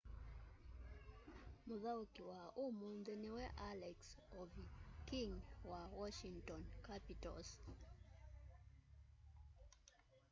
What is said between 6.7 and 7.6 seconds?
capitals